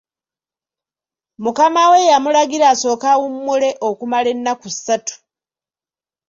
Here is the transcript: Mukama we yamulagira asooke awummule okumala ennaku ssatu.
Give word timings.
Mukama 1.43 1.83
we 1.91 1.99
yamulagira 2.11 2.65
asooke 2.73 3.07
awummule 3.13 3.69
okumala 3.87 4.27
ennaku 4.35 4.67
ssatu. 4.75 5.13